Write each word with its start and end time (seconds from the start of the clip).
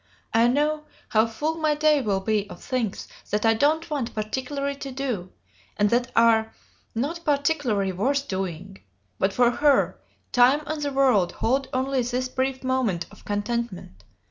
I 0.33 0.47
know 0.47 0.85
how 1.09 1.27
full 1.27 1.57
my 1.57 1.75
day 1.75 2.01
will 2.01 2.21
be 2.21 2.49
of 2.49 2.59
things 2.63 3.07
that 3.29 3.45
I 3.45 3.53
don't 3.53 3.87
want 3.91 4.15
particularly 4.15 4.75
to 4.77 4.91
do, 4.91 5.31
and 5.77 5.91
that 5.91 6.11
are 6.15 6.55
not 6.95 7.23
particularly 7.23 7.91
worth 7.91 8.27
doing; 8.27 8.79
but 9.19 9.31
for 9.31 9.51
her, 9.51 9.99
time 10.31 10.63
and 10.65 10.81
the 10.81 10.91
world 10.91 11.33
hold 11.33 11.69
only 11.71 12.01
this 12.01 12.29
brief 12.29 12.63
moment 12.63 13.05
of 13.11 13.25
contentment. 13.25 14.03